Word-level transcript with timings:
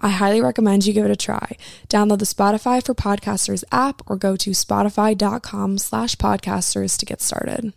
I 0.00 0.10
highly 0.10 0.40
recommend 0.40 0.86
you 0.86 0.92
give 0.92 1.04
it 1.04 1.10
a 1.10 1.16
try. 1.16 1.56
Download 1.88 2.18
the 2.18 2.24
Spotify 2.24 2.84
for 2.84 2.94
Podcasters 2.94 3.64
app 3.72 4.02
or 4.06 4.16
go 4.16 4.36
to 4.36 4.50
spotify.com 4.50 5.78
slash 5.78 6.14
podcasters 6.16 6.96
to 6.98 7.06
get 7.06 7.20
started. 7.20 7.72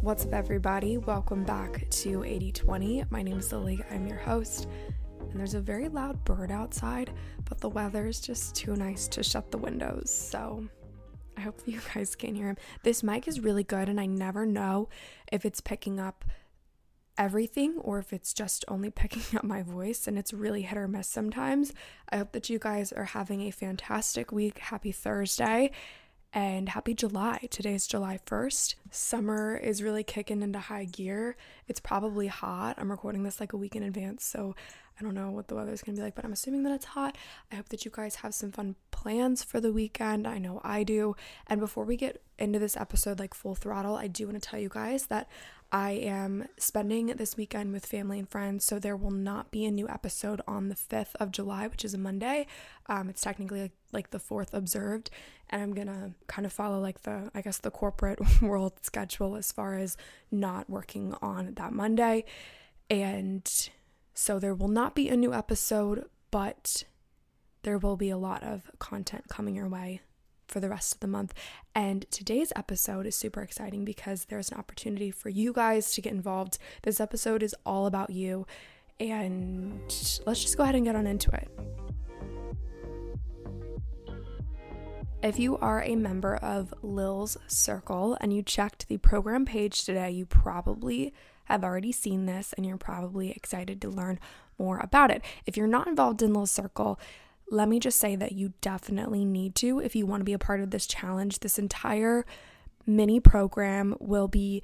What's 0.00 0.24
up, 0.24 0.32
everybody? 0.32 0.96
Welcome 0.96 1.44
back 1.44 1.88
to 1.90 2.24
8020. 2.24 3.04
My 3.10 3.22
name 3.22 3.38
is 3.38 3.52
Lily. 3.52 3.80
I'm 3.90 4.06
your 4.06 4.16
host 4.16 4.66
and 5.30 5.38
there's 5.38 5.54
a 5.54 5.60
very 5.60 5.88
loud 5.88 6.24
bird 6.24 6.50
outside, 6.50 7.12
but 7.48 7.60
the 7.60 7.68
weather 7.68 8.06
is 8.06 8.20
just 8.20 8.54
too 8.54 8.74
nice 8.74 9.08
to 9.08 9.22
shut 9.22 9.50
the 9.50 9.58
windows. 9.58 10.10
So 10.10 10.66
I 11.36 11.42
hope 11.42 11.60
you 11.66 11.80
guys 11.94 12.14
can 12.16 12.34
hear 12.34 12.48
him. 12.48 12.56
This 12.82 13.02
mic 13.02 13.28
is 13.28 13.40
really 13.40 13.64
good, 13.64 13.88
and 13.88 14.00
I 14.00 14.06
never 14.06 14.44
know 14.44 14.88
if 15.30 15.44
it's 15.44 15.60
picking 15.60 16.00
up 16.00 16.24
everything 17.16 17.76
or 17.78 17.98
if 17.98 18.12
it's 18.12 18.32
just 18.32 18.64
only 18.68 18.90
picking 18.90 19.38
up 19.38 19.44
my 19.44 19.62
voice 19.62 20.06
and 20.06 20.18
it's 20.18 20.32
really 20.32 20.62
hit 20.62 20.78
or 20.78 20.88
miss 20.88 21.06
sometimes. 21.06 21.72
I 22.10 22.16
hope 22.16 22.32
that 22.32 22.48
you 22.50 22.58
guys 22.58 22.92
are 22.92 23.04
having 23.04 23.42
a 23.42 23.50
fantastic 23.50 24.32
week. 24.32 24.58
Happy 24.58 24.90
Thursday 24.90 25.70
and 26.32 26.68
happy 26.68 26.94
July. 26.94 27.48
Today 27.50 27.74
is 27.74 27.86
July 27.86 28.18
1st. 28.26 28.76
Summer 28.90 29.56
is 29.56 29.82
really 29.82 30.04
kicking 30.04 30.42
into 30.42 30.58
high 30.58 30.84
gear. 30.84 31.36
It's 31.66 31.80
probably 31.80 32.28
hot. 32.28 32.76
I'm 32.78 32.90
recording 32.90 33.22
this 33.22 33.40
like 33.40 33.52
a 33.52 33.56
week 33.56 33.74
in 33.74 33.82
advance, 33.82 34.24
so 34.24 34.54
I 35.00 35.04
don't 35.04 35.14
know 35.14 35.30
what 35.30 35.48
the 35.48 35.54
weather 35.54 35.72
is 35.72 35.82
going 35.82 35.96
to 35.96 36.00
be 36.00 36.04
like, 36.04 36.14
but 36.14 36.24
I'm 36.24 36.32
assuming 36.32 36.62
that 36.64 36.74
it's 36.74 36.84
hot. 36.84 37.16
I 37.50 37.56
hope 37.56 37.70
that 37.70 37.84
you 37.84 37.90
guys 37.90 38.16
have 38.16 38.34
some 38.34 38.52
fun 38.52 38.76
plans 38.90 39.42
for 39.42 39.58
the 39.58 39.72
weekend. 39.72 40.26
I 40.26 40.38
know 40.38 40.60
I 40.62 40.82
do. 40.82 41.16
And 41.46 41.58
before 41.58 41.84
we 41.84 41.96
get 41.96 42.22
into 42.38 42.58
this 42.58 42.76
episode 42.76 43.18
like 43.18 43.32
full 43.32 43.54
throttle, 43.54 43.96
I 43.96 44.08
do 44.08 44.26
want 44.26 44.42
to 44.42 44.46
tell 44.46 44.60
you 44.60 44.68
guys 44.68 45.06
that 45.06 45.28
I 45.72 45.92
am 45.92 46.48
spending 46.58 47.06
this 47.06 47.36
weekend 47.36 47.72
with 47.72 47.86
family 47.86 48.18
and 48.18 48.28
friends, 48.28 48.64
so 48.64 48.78
there 48.78 48.96
will 48.96 49.12
not 49.12 49.52
be 49.52 49.64
a 49.64 49.70
new 49.70 49.88
episode 49.88 50.42
on 50.46 50.68
the 50.68 50.74
5th 50.74 51.14
of 51.20 51.30
July, 51.30 51.68
which 51.68 51.84
is 51.84 51.94
a 51.94 51.98
Monday. 51.98 52.48
Um, 52.86 53.08
it's 53.08 53.20
technically 53.20 53.62
like, 53.62 53.72
like 53.92 54.10
the 54.10 54.18
4th 54.18 54.52
observed, 54.52 55.10
and 55.48 55.62
I'm 55.62 55.72
gonna 55.72 56.12
kind 56.26 56.44
of 56.44 56.52
follow 56.52 56.80
like 56.80 57.02
the, 57.02 57.30
I 57.34 57.40
guess, 57.40 57.58
the 57.58 57.70
corporate 57.70 58.18
world 58.42 58.72
schedule 58.82 59.36
as 59.36 59.52
far 59.52 59.78
as 59.78 59.96
not 60.32 60.68
working 60.68 61.14
on 61.22 61.54
that 61.54 61.72
Monday. 61.72 62.24
And 62.90 63.48
so 64.20 64.38
there 64.38 64.54
will 64.54 64.68
not 64.68 64.94
be 64.94 65.08
a 65.08 65.16
new 65.16 65.32
episode, 65.32 66.04
but 66.30 66.84
there 67.62 67.78
will 67.78 67.96
be 67.96 68.10
a 68.10 68.18
lot 68.18 68.42
of 68.42 68.70
content 68.78 69.24
coming 69.30 69.56
your 69.56 69.66
way 69.66 70.02
for 70.46 70.60
the 70.60 70.68
rest 70.68 70.92
of 70.92 71.00
the 71.00 71.06
month. 71.06 71.32
And 71.74 72.04
today's 72.10 72.52
episode 72.54 73.06
is 73.06 73.14
super 73.14 73.40
exciting 73.40 73.82
because 73.82 74.26
there's 74.26 74.50
an 74.50 74.58
opportunity 74.58 75.10
for 75.10 75.30
you 75.30 75.54
guys 75.54 75.92
to 75.92 76.02
get 76.02 76.12
involved. 76.12 76.58
This 76.82 77.00
episode 77.00 77.42
is 77.42 77.56
all 77.64 77.86
about 77.86 78.10
you. 78.10 78.46
And 79.00 79.80
let's 80.26 80.42
just 80.42 80.58
go 80.58 80.64
ahead 80.64 80.74
and 80.74 80.84
get 80.84 80.96
on 80.96 81.06
into 81.06 81.30
it. 81.30 81.48
If 85.22 85.38
you 85.38 85.56
are 85.56 85.82
a 85.82 85.96
member 85.96 86.36
of 86.36 86.74
Lil's 86.82 87.38
Circle 87.46 88.18
and 88.20 88.34
you 88.34 88.42
checked 88.42 88.88
the 88.88 88.98
program 88.98 89.46
page 89.46 89.82
today, 89.82 90.10
you 90.10 90.26
probably 90.26 91.14
have 91.50 91.64
already 91.64 91.92
seen 91.92 92.26
this 92.26 92.52
and 92.54 92.64
you're 92.64 92.76
probably 92.76 93.30
excited 93.30 93.80
to 93.82 93.88
learn 93.88 94.18
more 94.58 94.78
about 94.78 95.10
it. 95.10 95.22
If 95.46 95.56
you're 95.56 95.66
not 95.66 95.86
involved 95.86 96.22
in 96.22 96.32
Lil 96.32 96.46
Circle, 96.46 97.00
let 97.50 97.68
me 97.68 97.80
just 97.80 97.98
say 97.98 98.14
that 98.16 98.32
you 98.32 98.52
definitely 98.60 99.24
need 99.24 99.54
to 99.56 99.80
if 99.80 99.96
you 99.96 100.06
want 100.06 100.20
to 100.20 100.24
be 100.24 100.32
a 100.32 100.38
part 100.38 100.60
of 100.60 100.70
this 100.70 100.86
challenge. 100.86 101.40
This 101.40 101.58
entire 101.58 102.24
mini 102.86 103.20
program 103.20 103.96
will 103.98 104.28
be 104.28 104.62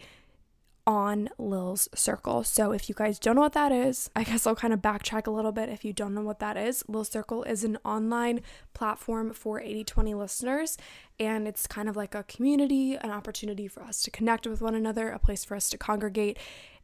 on 0.86 1.28
Lil's 1.36 1.88
Circle. 1.97 2.44
So 2.44 2.70
if 2.70 2.88
you 2.88 2.94
guys 2.94 3.18
don't 3.18 3.34
know 3.34 3.41
what 3.41 3.54
that 3.54 3.72
is, 3.72 4.08
I 4.14 4.22
guess 4.22 4.47
I'll 4.47 4.54
kind 4.54 4.72
of 4.72 4.80
backtrack 4.80 5.26
a 5.26 5.32
little 5.32 5.50
bit 5.50 5.68
if 5.68 5.84
you 5.84 5.92
don't 5.92 6.14
know 6.14 6.22
what 6.22 6.38
that 6.38 6.56
is. 6.56 6.84
Lil 6.86 7.03
Circle 7.03 7.42
is 7.42 7.64
an 7.64 7.76
online 7.84 8.41
platform 8.72 9.32
for 9.32 9.60
80/20 9.60 10.14
listeners 10.14 10.78
and 11.18 11.48
it's 11.48 11.66
kind 11.66 11.88
of 11.88 11.97
like 11.97 12.14
a 12.14 12.22
community, 12.22 12.94
an 12.94 13.10
opportunity 13.10 13.66
for 13.66 13.82
us 13.82 14.00
to 14.03 14.12
connect 14.12 14.47
with 14.47 14.60
one 14.60 14.76
another, 14.76 15.10
a 15.10 15.18
place 15.18 15.44
for 15.44 15.56
us 15.56 15.68
to 15.70 15.78
congregate 15.78 16.38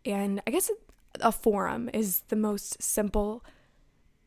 and 0.04 0.42
I 0.46 0.50
guess 0.50 0.70
a 1.20 1.32
forum 1.32 1.90
is 1.92 2.20
the 2.28 2.36
most 2.36 2.82
simple 2.82 3.44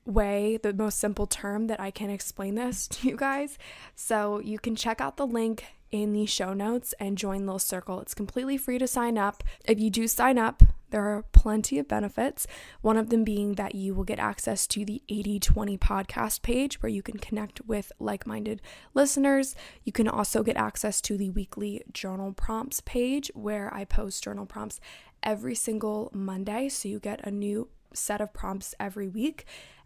way, 0.06 0.58
the 0.62 0.74
most 0.74 1.00
simple 1.00 1.26
term 1.26 1.68
that 1.68 1.80
I 1.80 1.92
can 1.92 2.10
explain 2.10 2.56
this 2.56 2.88
to 2.90 3.08
you 3.08 3.16
guys. 3.16 3.58
So 3.96 4.40
you 4.40 4.60
can 4.60 4.76
check 4.76 5.02
out 5.02 5.18
the 5.18 5.28
link 5.28 5.66
in 5.92 6.14
the 6.14 6.26
show 6.26 6.54
notes 6.54 6.94
and 7.00 7.18
join 7.18 7.46
Lil 7.46 7.60
Circle. 7.60 8.02
It's 8.02 8.14
completely 8.14 8.58
free 8.58 8.78
to 8.80 8.88
sign 8.88 9.18
up. 9.18 9.44
If 9.66 9.80
you 9.80 9.90
do 9.90 10.08
sign 10.08 10.38
up, 10.38 10.64
there 10.90 11.04
are 11.04 11.24
plenty 11.32 11.80
of 11.80 11.88
benefits. 11.88 12.48
One 12.82 12.98
of 12.98 13.10
them 13.10 13.24
being 13.24 13.54
that 13.54 13.76
you 13.76 13.94
will 13.94 14.04
get 14.04 14.20
access 14.20 14.68
to 14.68 14.86
the 14.86 15.02
8020 15.10 15.78
podcast 15.78 16.42
page 16.42 16.82
where 16.82 16.90
you 16.90 17.02
can 17.02 17.18
connect 17.18 17.62
with 17.66 17.92
like 18.00 18.28
minded 18.28 18.62
listeners. 18.94 19.56
You 19.84 19.92
can 19.92 20.08
also 20.08 20.44
get 20.44 20.58
access 20.58 21.02
to 21.02 21.18
the 21.18 21.32
weekly 21.32 21.82
journal 21.92 22.34
prompts 22.34 22.82
page 22.82 23.32
where 23.34 23.74
I 23.74 23.84
post 23.84 24.24
journal 24.24 24.46
prompts 24.46 24.80
every 25.26 25.56
single 25.56 26.12
Monday. 26.14 26.70
So 26.70 26.88
you 26.88 27.00
get 27.00 27.26
a 27.26 27.32
new 27.32 27.68
set 27.94 28.22
of 28.22 28.34
prompts 28.34 28.76
every 28.80 29.08
week. 29.08 29.46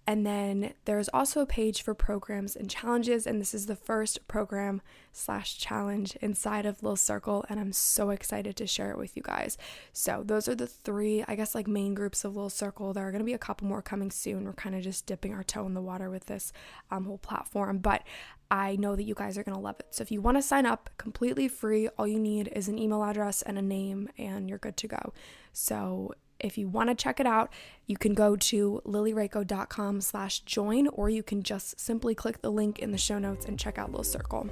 And 0.10 0.26
then 0.26 0.74
there's 0.86 1.08
also 1.10 1.40
a 1.40 1.46
page 1.46 1.84
for 1.84 1.94
programs 1.94 2.56
and 2.56 2.68
challenges, 2.68 3.28
and 3.28 3.40
this 3.40 3.54
is 3.54 3.68
the 3.68 3.76
first 3.76 4.28
program 4.28 4.82
slash 5.14 5.56
challenge 5.60 6.16
inside 6.16 6.66
of 6.66 6.82
Lil 6.82 6.96
Circle, 6.96 7.46
and 7.48 7.60
I'm 7.60 7.72
so 7.72 8.10
excited 8.10 8.56
to 8.56 8.66
share 8.66 8.90
it 8.90 8.98
with 8.98 9.16
you 9.16 9.22
guys. 9.22 9.56
So 9.94 10.24
those 10.26 10.48
are 10.48 10.56
the 10.56 10.66
three, 10.66 11.24
I 11.28 11.36
guess, 11.36 11.54
like 11.54 11.68
main 11.68 11.94
groups 11.94 12.26
of 12.26 12.36
Lil 12.36 12.50
Circle. 12.50 12.92
There 12.92 13.08
are 13.08 13.12
going 13.12 13.22
to 13.22 13.24
be 13.24 13.36
a 13.36 13.38
couple 13.38 13.68
more 13.68 13.84
coming 13.84 14.10
soon. 14.10 14.46
We're 14.46 14.54
kind 14.54 14.74
of 14.74 14.82
just 14.82 15.06
dipping 15.06 15.36
our 15.36 15.44
toe 15.44 15.68
in 15.68 15.76
the 15.76 15.80
water 15.80 16.10
with 16.10 16.26
this 16.26 16.52
um, 16.90 17.06
whole 17.06 17.20
platform, 17.20 17.78
but 17.78 18.02
I 18.50 18.78
know 18.78 18.96
that 18.96 19.04
you 19.04 19.14
guys 19.14 19.38
are 19.38 19.44
going 19.44 19.54
to 19.54 19.62
love 19.62 19.80
it. 19.80 19.90
So 19.92 20.02
if 20.02 20.12
you 20.12 20.22
want 20.22 20.38
to 20.38 20.42
sign 20.42 20.66
up 20.66 20.90
completely 20.98 21.48
free, 21.48 21.88
all 22.00 22.08
you 22.08 22.18
need 22.18 22.48
is 22.56 22.68
an 22.68 22.80
email 22.80 23.04
address 23.04 23.44
and 23.44 23.60
a 23.60 23.62
name, 23.62 24.10
and 24.18 24.50
you're 24.50 24.58
good 24.58 24.78
to 24.78 24.88
go. 24.88 25.14
So 25.54 26.16
if 26.40 26.58
you 26.58 26.68
want 26.68 26.90
to 26.90 26.96
check 26.96 27.20
it 27.20 27.26
out, 27.26 27.52
you 27.86 27.98
can 27.98 28.14
go 28.14 28.36
to 28.36 28.82
lilyrakow.com 28.86 30.02
slash 30.02 30.40
join, 30.42 30.88
or 30.88 31.10
you 31.10 31.24
can 31.24 31.44
just 31.44 31.80
simply 31.80 32.16
click 32.16 32.42
the 32.42 32.52
link 32.52 32.80
in 32.80 32.92
the 32.92 32.98
show 32.98 33.20
notes 33.20 33.46
and 33.46 33.60
check 33.60 33.78
out 33.78 33.92
Lil 33.92 34.04
Circle. 34.04 34.50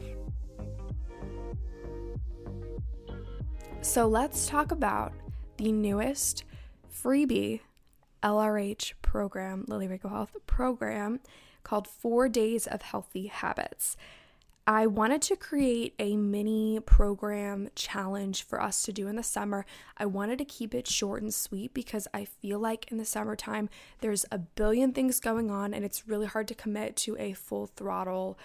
So 3.81 4.07
let's 4.07 4.47
talk 4.47 4.71
about 4.71 5.13
the 5.57 5.71
newest 5.71 6.43
freebie 6.93 7.61
LRH 8.21 8.93
program, 9.01 9.65
Lily 9.67 9.87
Health 10.01 10.35
program, 10.45 11.19
called 11.63 11.87
Four 11.87 12.27
Days 12.27 12.67
of 12.67 12.81
Healthy 12.81 13.27
Habits. 13.27 13.95
I 14.69 14.85
wanted 14.85 15.21
to 15.23 15.37
create 15.37 15.93
a 15.97 16.17
mini 16.17 16.81
program 16.81 17.69
challenge 17.73 18.43
for 18.43 18.61
us 18.61 18.81
to 18.83 18.91
do 18.91 19.07
in 19.07 19.15
the 19.15 19.23
summer. 19.23 19.65
I 19.97 20.05
wanted 20.05 20.39
to 20.39 20.45
keep 20.45 20.75
it 20.75 20.89
short 20.89 21.21
and 21.21 21.33
sweet 21.33 21.73
because 21.73 22.05
I 22.13 22.25
feel 22.25 22.59
like 22.59 22.91
in 22.91 22.97
the 22.97 23.05
summertime 23.05 23.69
there's 24.01 24.25
a 24.29 24.39
billion 24.39 24.91
things 24.91 25.21
going 25.21 25.49
on 25.49 25.73
and 25.73 25.85
it's 25.85 26.05
really 26.05 26.27
hard 26.27 26.49
to 26.49 26.53
commit 26.53 26.97
to 26.97 27.15
a 27.17 27.31
full 27.31 27.67
throttle 27.67 28.37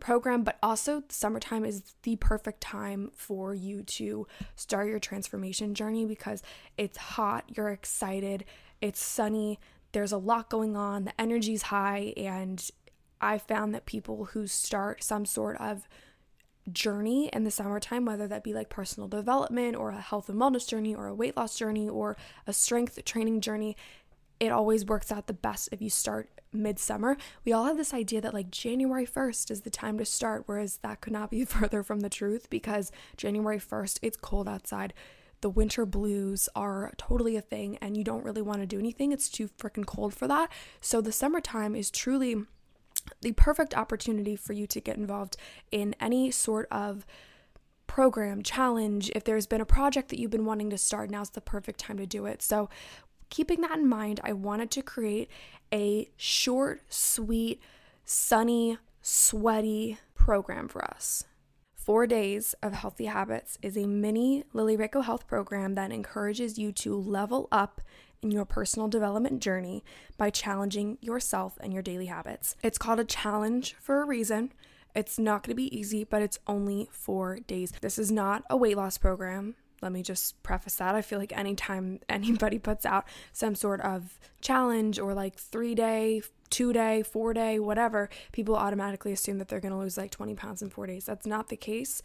program, 0.00 0.42
but 0.42 0.58
also 0.60 1.04
summertime 1.08 1.64
is 1.64 1.94
the 2.02 2.16
perfect 2.16 2.60
time 2.60 3.12
for 3.14 3.54
you 3.54 3.84
to 3.84 4.26
start 4.56 4.88
your 4.88 4.98
transformation 4.98 5.72
journey 5.72 6.04
because 6.04 6.42
it's 6.76 6.98
hot, 6.98 7.44
you're 7.56 7.70
excited, 7.70 8.44
it's 8.80 9.00
sunny, 9.00 9.60
there's 9.92 10.10
a 10.10 10.18
lot 10.18 10.50
going 10.50 10.76
on, 10.76 11.04
the 11.04 11.20
energy's 11.20 11.62
high, 11.62 12.12
and 12.16 12.70
I 13.20 13.38
found 13.38 13.74
that 13.74 13.86
people 13.86 14.26
who 14.26 14.46
start 14.46 15.02
some 15.02 15.24
sort 15.24 15.60
of 15.60 15.88
journey 16.72 17.28
in 17.32 17.44
the 17.44 17.50
summertime, 17.50 18.04
whether 18.04 18.26
that 18.26 18.44
be 18.44 18.54
like 18.54 18.68
personal 18.68 19.08
development 19.08 19.76
or 19.76 19.90
a 19.90 20.00
health 20.00 20.28
and 20.28 20.40
wellness 20.40 20.66
journey 20.66 20.94
or 20.94 21.06
a 21.06 21.14
weight 21.14 21.36
loss 21.36 21.56
journey 21.56 21.88
or 21.88 22.16
a 22.46 22.52
strength 22.52 23.02
training 23.04 23.40
journey, 23.40 23.76
it 24.40 24.50
always 24.50 24.84
works 24.84 25.12
out 25.12 25.26
the 25.26 25.32
best 25.32 25.68
if 25.72 25.80
you 25.80 25.90
start 25.90 26.28
midsummer. 26.52 27.16
We 27.44 27.52
all 27.52 27.64
have 27.64 27.76
this 27.76 27.94
idea 27.94 28.20
that 28.20 28.34
like 28.34 28.50
January 28.50 29.06
1st 29.06 29.50
is 29.50 29.60
the 29.62 29.70
time 29.70 29.98
to 29.98 30.04
start, 30.04 30.44
whereas 30.46 30.78
that 30.78 31.00
could 31.00 31.12
not 31.12 31.30
be 31.30 31.44
further 31.44 31.82
from 31.82 32.00
the 32.00 32.10
truth 32.10 32.48
because 32.50 32.92
January 33.16 33.58
1st, 33.58 33.98
it's 34.02 34.16
cold 34.16 34.48
outside. 34.48 34.94
The 35.40 35.50
winter 35.50 35.84
blues 35.84 36.48
are 36.56 36.94
totally 36.96 37.36
a 37.36 37.42
thing, 37.42 37.76
and 37.82 37.98
you 37.98 38.04
don't 38.04 38.24
really 38.24 38.40
want 38.40 38.60
to 38.60 38.66
do 38.66 38.78
anything. 38.78 39.12
It's 39.12 39.28
too 39.28 39.48
freaking 39.58 39.84
cold 39.84 40.14
for 40.14 40.26
that. 40.26 40.50
So, 40.80 41.02
the 41.02 41.12
summertime 41.12 41.76
is 41.76 41.90
truly 41.90 42.44
the 43.20 43.32
perfect 43.32 43.76
opportunity 43.76 44.36
for 44.36 44.52
you 44.52 44.66
to 44.66 44.80
get 44.80 44.96
involved 44.96 45.36
in 45.70 45.94
any 46.00 46.30
sort 46.30 46.68
of 46.70 47.06
program, 47.86 48.42
challenge. 48.42 49.10
If 49.14 49.24
there's 49.24 49.46
been 49.46 49.60
a 49.60 49.66
project 49.66 50.08
that 50.08 50.18
you've 50.18 50.30
been 50.30 50.46
wanting 50.46 50.70
to 50.70 50.78
start, 50.78 51.10
now's 51.10 51.30
the 51.30 51.40
perfect 51.40 51.80
time 51.80 51.98
to 51.98 52.06
do 52.06 52.26
it. 52.26 52.42
So, 52.42 52.68
keeping 53.30 53.60
that 53.62 53.78
in 53.78 53.88
mind, 53.88 54.20
I 54.22 54.32
wanted 54.32 54.70
to 54.72 54.82
create 54.82 55.30
a 55.72 56.08
short, 56.16 56.82
sweet, 56.88 57.60
sunny, 58.04 58.78
sweaty 59.02 59.98
program 60.14 60.68
for 60.68 60.84
us. 60.84 61.24
Four 61.74 62.06
Days 62.06 62.54
of 62.62 62.72
Healthy 62.72 63.06
Habits 63.06 63.58
is 63.60 63.76
a 63.76 63.86
mini 63.86 64.44
Lily 64.54 64.76
Rakow 64.76 65.04
Health 65.04 65.26
program 65.26 65.74
that 65.74 65.92
encourages 65.92 66.58
you 66.58 66.72
to 66.72 66.96
level 66.96 67.46
up 67.52 67.82
in 68.22 68.30
your 68.30 68.44
personal 68.44 68.88
development 68.88 69.40
journey 69.40 69.84
by 70.16 70.30
challenging 70.30 70.98
yourself 71.00 71.58
and 71.60 71.72
your 71.72 71.82
daily 71.82 72.06
habits. 72.06 72.56
It's 72.62 72.78
called 72.78 73.00
a 73.00 73.04
challenge 73.04 73.76
for 73.80 74.02
a 74.02 74.06
reason. 74.06 74.52
It's 74.94 75.18
not 75.18 75.42
going 75.42 75.50
to 75.50 75.56
be 75.56 75.76
easy, 75.76 76.04
but 76.04 76.22
it's 76.22 76.38
only 76.46 76.88
four 76.92 77.40
days. 77.46 77.72
This 77.80 77.98
is 77.98 78.12
not 78.12 78.44
a 78.48 78.56
weight 78.56 78.76
loss 78.76 78.96
program. 78.96 79.56
Let 79.82 79.92
me 79.92 80.02
just 80.02 80.42
preface 80.42 80.76
that. 80.76 80.94
I 80.94 81.02
feel 81.02 81.18
like 81.18 81.36
anytime 81.36 82.00
anybody 82.08 82.58
puts 82.58 82.86
out 82.86 83.06
some 83.32 83.54
sort 83.54 83.80
of 83.80 84.18
challenge 84.40 84.98
or 84.98 85.14
like 85.14 85.36
three 85.36 85.74
day, 85.74 86.22
two 86.48 86.72
day, 86.72 87.02
four 87.02 87.34
day, 87.34 87.58
whatever, 87.58 88.08
people 88.32 88.56
automatically 88.56 89.12
assume 89.12 89.38
that 89.38 89.48
they're 89.48 89.60
going 89.60 89.72
to 89.72 89.78
lose 89.78 89.98
like 89.98 90.10
20 90.10 90.34
pounds 90.34 90.62
in 90.62 90.70
four 90.70 90.86
days. 90.86 91.04
That's 91.04 91.26
not 91.26 91.48
the 91.48 91.56
case. 91.56 92.00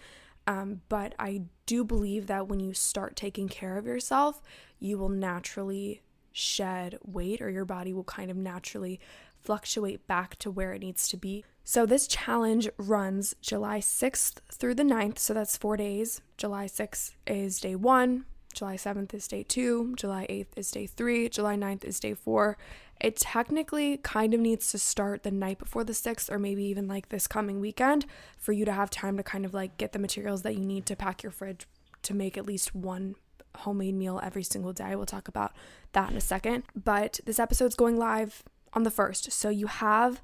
Um, 0.49 0.81
but 0.89 1.13
I 1.19 1.43
do 1.67 1.83
believe 1.83 2.25
that 2.25 2.47
when 2.47 2.59
you 2.59 2.73
start 2.73 3.15
taking 3.15 3.47
care 3.47 3.77
of 3.77 3.85
yourself, 3.85 4.41
you 4.79 4.97
will 4.97 5.07
naturally 5.07 6.01
shed 6.31 6.97
weight 7.05 7.39
or 7.39 7.51
your 7.51 7.65
body 7.65 7.93
will 7.93 8.03
kind 8.03 8.31
of 8.31 8.37
naturally 8.37 8.99
fluctuate 9.43 10.07
back 10.07 10.37
to 10.37 10.49
where 10.49 10.73
it 10.73 10.79
needs 10.79 11.07
to 11.09 11.17
be. 11.17 11.45
So, 11.63 11.85
this 11.85 12.07
challenge 12.07 12.67
runs 12.77 13.35
July 13.41 13.79
6th 13.79 14.39
through 14.51 14.73
the 14.73 14.83
9th. 14.83 15.19
So, 15.19 15.35
that's 15.35 15.55
four 15.55 15.77
days. 15.77 16.19
July 16.35 16.65
6th 16.65 17.11
is 17.27 17.59
day 17.59 17.75
one, 17.75 18.25
July 18.59 18.75
7th 18.75 19.13
is 19.13 19.25
day 19.25 19.41
two, 19.41 19.93
July 19.95 20.27
8th 20.29 20.57
is 20.57 20.69
day 20.69 20.85
three, 20.85 21.29
July 21.29 21.55
9th 21.55 21.85
is 21.85 21.97
day 21.97 22.13
four. 22.13 22.57
It 22.99 23.15
technically 23.15 23.95
kind 24.03 24.33
of 24.33 24.41
needs 24.41 24.69
to 24.71 24.77
start 24.77 25.23
the 25.23 25.31
night 25.31 25.59
before 25.59 25.85
the 25.85 25.93
6th, 25.93 26.29
or 26.29 26.37
maybe 26.37 26.65
even 26.65 26.85
like 26.85 27.07
this 27.07 27.25
coming 27.25 27.61
weekend, 27.61 28.05
for 28.37 28.51
you 28.51 28.65
to 28.65 28.73
have 28.73 28.89
time 28.89 29.15
to 29.15 29.23
kind 29.23 29.45
of 29.45 29.53
like 29.53 29.77
get 29.77 29.93
the 29.93 29.97
materials 29.97 30.41
that 30.41 30.57
you 30.57 30.65
need 30.65 30.85
to 30.87 30.97
pack 30.97 31.23
your 31.23 31.31
fridge 31.31 31.67
to 32.01 32.13
make 32.13 32.37
at 32.37 32.45
least 32.45 32.75
one 32.75 33.15
homemade 33.59 33.95
meal 33.95 34.19
every 34.21 34.43
single 34.43 34.73
day. 34.73 34.93
We'll 34.93 35.05
talk 35.05 35.29
about 35.29 35.53
that 35.93 36.11
in 36.11 36.17
a 36.17 36.21
second. 36.21 36.63
But 36.75 37.21
this 37.25 37.39
episode's 37.39 37.75
going 37.75 37.95
live 37.95 38.43
on 38.73 38.83
the 38.83 38.91
1st. 38.91 39.31
So 39.31 39.47
you 39.47 39.67
have 39.67 40.21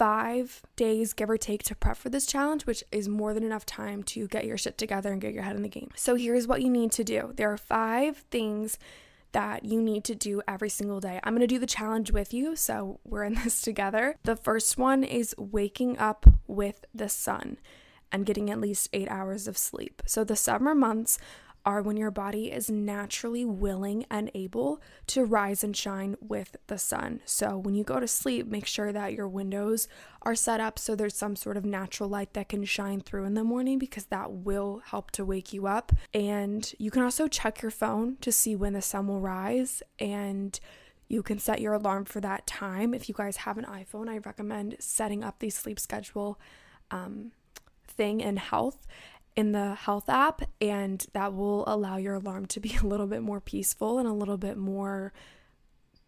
five 0.00 0.62
days, 0.76 1.12
give 1.12 1.28
or 1.28 1.36
take, 1.36 1.62
to 1.62 1.74
prep 1.74 1.94
for 1.94 2.08
this 2.08 2.24
challenge, 2.24 2.64
which 2.64 2.82
is 2.90 3.06
more 3.06 3.34
than 3.34 3.44
enough 3.44 3.66
time 3.66 4.02
to 4.02 4.26
get 4.28 4.46
your 4.46 4.56
shit 4.56 4.78
together 4.78 5.12
and 5.12 5.20
get 5.20 5.34
your 5.34 5.42
head 5.42 5.54
in 5.54 5.60
the 5.60 5.68
game. 5.68 5.90
So 5.94 6.14
here's 6.14 6.46
what 6.46 6.62
you 6.62 6.70
need 6.70 6.90
to 6.92 7.04
do 7.04 7.34
there 7.36 7.52
are 7.52 7.58
five 7.58 8.24
things 8.30 8.78
that 9.32 9.66
you 9.66 9.82
need 9.82 10.04
to 10.04 10.14
do 10.14 10.40
every 10.48 10.70
single 10.70 11.00
day. 11.00 11.20
I'm 11.22 11.34
going 11.34 11.42
to 11.42 11.46
do 11.46 11.58
the 11.58 11.66
challenge 11.66 12.10
with 12.12 12.32
you, 12.32 12.56
so 12.56 12.98
we're 13.04 13.24
in 13.24 13.34
this 13.44 13.60
together. 13.60 14.16
The 14.22 14.36
first 14.36 14.78
one 14.78 15.04
is 15.04 15.34
waking 15.36 15.98
up 15.98 16.24
with 16.46 16.86
the 16.94 17.10
sun 17.10 17.58
and 18.10 18.24
getting 18.24 18.48
at 18.48 18.58
least 18.58 18.88
eight 18.94 19.08
hours 19.10 19.46
of 19.46 19.58
sleep. 19.58 20.02
So 20.06 20.24
the 20.24 20.34
summer 20.34 20.74
months 20.74 21.18
are 21.64 21.82
when 21.82 21.96
your 21.96 22.10
body 22.10 22.50
is 22.50 22.70
naturally 22.70 23.44
willing 23.44 24.06
and 24.10 24.30
able 24.34 24.80
to 25.06 25.24
rise 25.24 25.62
and 25.62 25.76
shine 25.76 26.16
with 26.20 26.56
the 26.66 26.78
sun. 26.78 27.20
So, 27.24 27.56
when 27.56 27.74
you 27.74 27.84
go 27.84 28.00
to 28.00 28.08
sleep, 28.08 28.46
make 28.46 28.66
sure 28.66 28.92
that 28.92 29.12
your 29.12 29.28
windows 29.28 29.88
are 30.22 30.34
set 30.34 30.60
up 30.60 30.78
so 30.78 30.94
there's 30.94 31.16
some 31.16 31.36
sort 31.36 31.56
of 31.56 31.64
natural 31.64 32.08
light 32.08 32.34
that 32.34 32.48
can 32.48 32.64
shine 32.64 33.00
through 33.00 33.24
in 33.24 33.34
the 33.34 33.44
morning 33.44 33.78
because 33.78 34.06
that 34.06 34.32
will 34.32 34.82
help 34.86 35.10
to 35.12 35.24
wake 35.24 35.52
you 35.52 35.66
up. 35.66 35.92
And 36.14 36.72
you 36.78 36.90
can 36.90 37.02
also 37.02 37.28
check 37.28 37.62
your 37.62 37.70
phone 37.70 38.16
to 38.20 38.32
see 38.32 38.54
when 38.56 38.72
the 38.72 38.82
sun 38.82 39.06
will 39.06 39.20
rise 39.20 39.82
and 39.98 40.58
you 41.08 41.22
can 41.24 41.38
set 41.38 41.60
your 41.60 41.72
alarm 41.74 42.04
for 42.04 42.20
that 42.20 42.46
time. 42.46 42.94
If 42.94 43.08
you 43.08 43.14
guys 43.14 43.38
have 43.38 43.58
an 43.58 43.64
iPhone, 43.64 44.08
I 44.08 44.18
recommend 44.18 44.76
setting 44.78 45.24
up 45.24 45.40
the 45.40 45.50
sleep 45.50 45.80
schedule 45.80 46.38
um, 46.92 47.32
thing 47.86 48.20
in 48.20 48.36
health 48.36 48.86
in 49.36 49.52
the 49.52 49.74
health 49.74 50.08
app, 50.08 50.42
and 50.60 51.06
that 51.12 51.34
will 51.34 51.64
allow 51.66 51.96
your 51.96 52.14
alarm 52.14 52.46
to 52.46 52.60
be 52.60 52.76
a 52.82 52.86
little 52.86 53.06
bit 53.06 53.22
more 53.22 53.40
peaceful 53.40 53.98
and 53.98 54.08
a 54.08 54.12
little 54.12 54.38
bit 54.38 54.56
more 54.56 55.12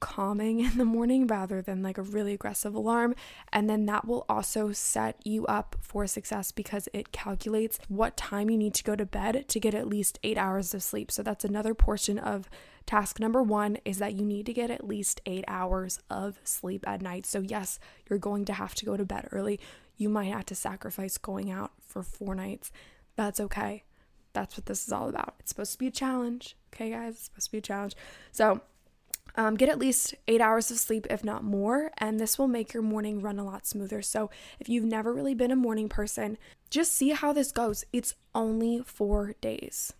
calming 0.03 0.59
in 0.61 0.77
the 0.79 0.85
morning 0.85 1.29
rather 1.29 1.63
than 1.63 1.81
like 1.81 1.97
a 1.97 2.03
really 2.03 2.35
aggressive 2.35 2.75
alarm. 2.75 3.15
And 3.53 3.71
then 3.71 3.87
that 3.87 4.05
will 4.05 4.27
also 4.29 4.73
set 4.73 5.25
you 5.25 5.47
up 5.47 5.77
for 5.81 6.07
success 6.07 6.51
because 6.53 6.89
it 6.93 7.13
calculates 7.13 7.79
what 7.89 8.17
time 8.17 8.51
you 8.51 8.59
need 8.59 8.75
to 8.75 8.85
go 8.85 8.97
to 8.97 9.07
bed 9.07 9.49
to 9.49 9.61
get 9.61 9.75
at 9.75 9.87
least 9.87 10.19
eight 10.25 10.37
hours 10.37 10.75
of 10.75 10.83
sleep. 10.83 11.11
So 11.13 11.23
that's 11.23 11.45
another 11.45 11.73
portion 11.73 12.19
of 12.19 12.51
task 12.85 13.21
number 13.21 13.43
one 13.45 13.79
is 13.85 13.99
that 13.99 14.15
you 14.15 14.25
need 14.25 14.45
to 14.47 14.53
get 14.53 14.71
at 14.71 14.87
least 14.87 15.21
eight 15.25 15.45
hours 15.47 16.01
of 16.11 16.41
sleep 16.43 16.87
at 16.87 17.01
night. 17.01 17.25
So, 17.25 17.39
yes, 17.39 17.79
you're 18.11 18.19
going 18.19 18.45
to 18.47 18.55
have 18.55 18.75
to 18.75 18.85
go 18.85 18.97
to 18.97 19.05
bed 19.05 19.29
early. 19.31 19.61
You 19.97 20.09
might 20.09 20.33
have 20.33 20.47
to 20.47 20.57
sacrifice 20.57 21.17
going 21.17 21.49
out 21.49 21.71
for 21.87 22.03
four 22.03 22.35
nights 22.35 22.73
that's 23.17 23.41
okay. 23.41 23.85
That's 24.33 24.57
what 24.57 24.67
this 24.67 24.87
is 24.87 24.93
all 24.93 25.09
about. 25.09 25.35
It's 25.41 25.51
supposed 25.51 25.73
to 25.73 25.79
be 25.79 25.89
a 25.89 25.91
challenge. 25.91 26.57
Okay, 26.73 26.91
guys? 26.91 27.15
It's 27.15 27.25
supposed 27.25 27.47
to 27.47 27.53
be 27.53 27.59
a 27.59 27.63
challenge. 27.63 27.95
So, 28.31 28.61
um, 29.35 29.57
get 29.57 29.69
at 29.69 29.79
least 29.79 30.15
eight 30.29 30.41
hours 30.41 30.71
of 30.71 30.79
sleep, 30.79 31.07
if 31.09 31.25
not 31.25 31.43
more, 31.43 31.91
and 31.99 32.21
this 32.21 32.39
will 32.39 32.49
make 32.49 32.75
your 32.75 32.83
morning 32.83 33.21
run 33.21 33.39
a 33.39 33.45
lot 33.45 33.67
smoother. 33.67 34.03
So, 34.03 34.31
if 34.59 34.69
you've 34.69 34.85
never 34.85 35.13
really 35.13 35.35
been 35.35 35.51
a 35.51 35.57
morning 35.57 35.89
person, 35.89 36.39
just 36.71 36.93
see 36.93 37.11
how 37.11 37.33
this 37.33 37.53
goes. 37.53 37.85
It's 37.93 38.15
only 38.35 38.83
four 38.85 39.35
days. 39.41 39.93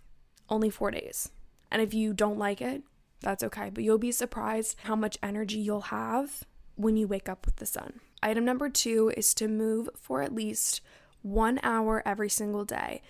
Only 0.49 0.71
four 0.71 0.91
days. 0.91 1.31
And 1.71 1.81
if 1.81 1.95
you 1.95 2.13
don't 2.13 2.39
like 2.39 2.61
it, 2.61 2.83
that's 3.21 3.43
okay. 3.43 3.71
But 3.71 3.85
you'll 3.85 3.99
be 3.99 4.13
surprised 4.13 4.77
how 4.85 4.97
much 4.97 5.19
energy 5.23 5.59
you'll 5.59 5.83
have 5.83 6.45
when 6.77 6.97
you 6.97 7.07
wake 7.07 7.29
up 7.29 7.47
with 7.47 7.57
the 7.57 7.67
sun. 7.67 8.01
Item 8.23 8.45
number 8.45 8.69
two 8.69 9.13
is 9.17 9.35
to 9.35 9.49
move 9.49 9.89
for 9.95 10.23
at 10.23 10.35
least 10.35 10.81
one 11.23 11.59
hour 11.63 12.03
every 12.05 12.29
single 12.29 12.65
day. 12.65 13.03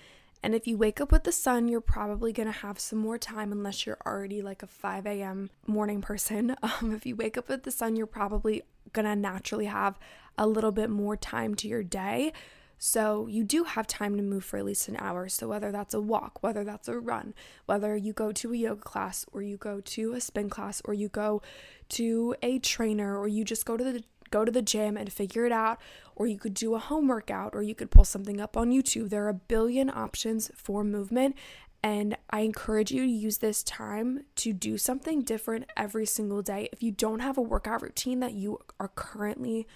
And 0.42 0.54
if 0.54 0.66
you 0.66 0.76
wake 0.76 1.00
up 1.00 1.12
with 1.12 1.24
the 1.24 1.32
sun, 1.32 1.68
you're 1.68 1.80
probably 1.80 2.32
gonna 2.32 2.50
have 2.50 2.80
some 2.80 2.98
more 2.98 3.18
time 3.18 3.52
unless 3.52 3.86
you're 3.86 3.98
already 4.04 4.42
like 4.42 4.62
a 4.62 4.66
5 4.66 5.06
a.m. 5.06 5.50
morning 5.66 6.00
person. 6.00 6.56
Um, 6.62 6.94
if 6.94 7.06
you 7.06 7.16
wake 7.16 7.36
up 7.36 7.48
with 7.48 7.64
the 7.64 7.70
sun, 7.70 7.96
you're 7.96 8.06
probably 8.06 8.62
gonna 8.92 9.14
naturally 9.14 9.66
have 9.66 9.98
a 10.38 10.46
little 10.46 10.72
bit 10.72 10.90
more 10.90 11.16
time 11.16 11.54
to 11.56 11.68
your 11.68 11.82
day. 11.82 12.32
So 12.78 13.28
you 13.28 13.44
do 13.44 13.62
have 13.62 13.86
time 13.86 14.16
to 14.16 14.22
move 14.24 14.44
for 14.44 14.58
at 14.58 14.64
least 14.64 14.88
an 14.88 14.96
hour. 14.96 15.28
So 15.28 15.46
whether 15.46 15.70
that's 15.70 15.94
a 15.94 16.00
walk, 16.00 16.42
whether 16.42 16.64
that's 16.64 16.88
a 16.88 16.98
run, 16.98 17.32
whether 17.66 17.96
you 17.96 18.12
go 18.12 18.32
to 18.32 18.52
a 18.52 18.56
yoga 18.56 18.80
class 18.80 19.24
or 19.32 19.40
you 19.40 19.56
go 19.56 19.80
to 19.80 20.14
a 20.14 20.20
spin 20.20 20.50
class 20.50 20.82
or 20.84 20.92
you 20.92 21.08
go 21.08 21.42
to 21.90 22.34
a 22.42 22.58
trainer 22.58 23.16
or 23.16 23.28
you 23.28 23.44
just 23.44 23.66
go 23.66 23.76
to 23.76 23.84
the 23.84 24.02
go 24.32 24.44
to 24.44 24.50
the 24.50 24.62
gym 24.62 24.96
and 24.96 25.12
figure 25.12 25.46
it 25.46 25.52
out, 25.52 25.78
or 26.16 26.26
you 26.26 26.38
could 26.38 26.54
do 26.54 26.74
a 26.74 26.80
home 26.80 27.06
workout, 27.06 27.54
or 27.54 27.62
you 27.62 27.76
could 27.76 27.92
pull 27.92 28.04
something 28.04 28.40
up 28.40 28.56
on 28.56 28.72
YouTube. 28.72 29.10
There 29.10 29.24
are 29.26 29.28
a 29.28 29.34
billion 29.34 29.88
options 29.88 30.50
for 30.56 30.82
movement. 30.82 31.36
And 31.84 32.16
I 32.30 32.40
encourage 32.42 32.92
you 32.92 33.02
to 33.04 33.10
use 33.10 33.38
this 33.38 33.64
time 33.64 34.24
to 34.36 34.52
do 34.52 34.78
something 34.78 35.22
different 35.22 35.68
every 35.76 36.06
single 36.06 36.40
day. 36.40 36.68
If 36.72 36.80
you 36.80 36.92
don't 36.92 37.18
have 37.18 37.36
a 37.36 37.42
workout 37.42 37.82
routine 37.82 38.20
that 38.20 38.34
you 38.34 38.60
are 38.78 38.92
currently 38.94 39.66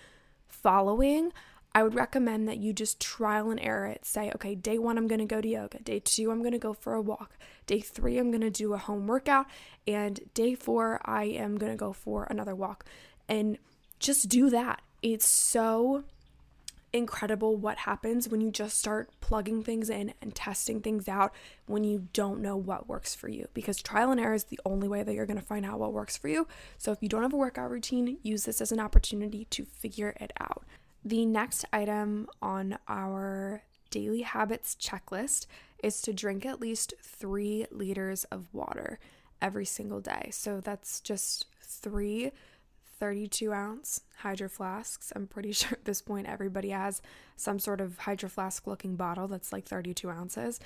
following, 0.47 1.33
I 1.75 1.83
would 1.83 1.97
recommend 1.97 2.49
that 2.49 2.59
you 2.59 2.73
just 2.73 3.01
trial 3.01 3.51
and 3.51 3.59
error 3.61 3.87
it. 3.87 4.05
Say, 4.05 4.31
okay, 4.37 4.55
day 4.55 4.79
one, 4.79 4.97
I'm 4.97 5.09
to 5.09 5.25
go 5.25 5.41
to 5.41 5.49
yoga. 5.49 5.83
Day 5.83 5.99
two, 5.99 6.31
I'm 6.31 6.45
to 6.45 6.59
go 6.59 6.73
for 6.73 6.95
a 6.95 7.03
walk. 7.03 7.37
Day 7.67 7.81
three, 7.81 8.19
I'm 8.19 8.31
to 8.41 8.51
do 8.51 8.73
a 8.73 8.79
home 8.79 9.09
workout. 9.09 9.47
And 9.87 10.21
day 10.33 10.55
four, 10.55 11.01
I 11.05 11.25
am 11.25 11.59
to 11.59 11.75
go 11.75 11.93
for 11.93 12.29
another 12.31 12.55
walk. 12.55 12.85
And 13.29 13.59
just 13.99 14.29
do 14.29 14.51
that. 14.51 14.83
It's 15.03 15.27
so 15.27 16.05
incredible 16.93 17.57
what 17.57 17.79
happens 17.79 18.29
when 18.29 18.41
you 18.41 18.51
just 18.51 18.79
start 18.79 19.11
plugging 19.21 19.63
things 19.63 19.91
in 19.91 20.15
and 20.23 20.35
testing 20.35 20.81
things 20.81 21.09
out 21.09 21.33
when 21.67 21.85
you 21.85 22.09
don't 22.13 22.41
know 22.41 22.57
what 22.57 22.89
works 22.89 23.15
for 23.15 23.29
you 23.29 23.47
because 23.55 23.83
trial 23.83 24.11
and 24.11 24.21
error 24.21 24.35
is 24.35 24.45
the 24.45 24.61
only 24.65 24.89
way 24.89 25.03
that 25.03 25.15
you're 25.15 25.27
going 25.27 25.39
to 25.39 25.45
find 25.45 25.67
out 25.67 25.79
what 25.79 25.93
works 25.93 26.17
for 26.17 26.29
you. 26.29 26.47
So 26.79 26.93
if 26.93 27.03
you 27.03 27.09
don't 27.09 27.23
have 27.23 27.33
a 27.33 27.37
workout 27.37 27.71
routine, 27.71 28.19
use 28.23 28.45
this 28.45 28.61
as 28.61 28.73
an 28.73 28.81
opportunity 28.81 29.47
to 29.51 29.65
figure 29.65 30.15
it 30.21 30.33
out. 30.41 30.65
The 31.05 31.27
next 31.27 31.65
item 31.73 32.29
on 32.41 32.79
our 32.89 33.63
daily 33.91 34.23
habits 34.23 34.77
checklist 34.81 35.47
is 35.83 36.01
to 36.03 36.13
drink 36.13 36.45
at 36.45 36.61
least 36.61 36.95
three 37.01 37.67
liters 37.71 38.25
of 38.25 38.47
water 38.53 38.99
every 39.41 39.65
single 39.65 40.01
day. 40.01 40.31
So 40.33 40.61
that's 40.61 41.01
just 41.01 41.47
three 41.61 42.33
32 42.99 43.53
ounce 43.53 44.03
hydro 44.19 44.49
flasks. 44.49 45.13
I'm 45.15 45.27
pretty 45.27 45.53
sure 45.53 45.73
at 45.73 45.85
this 45.85 46.03
point 46.03 46.27
everybody 46.27 46.71
has 46.71 47.03
some 47.37 47.59
sort 47.59 47.81
of 47.81 47.99
hydro 47.99 48.29
flask 48.29 48.67
looking 48.67 48.97
bottle 48.97 49.29
that's 49.29 49.53
like 49.53 49.65
32 49.67 50.11
ounces. 50.11 50.61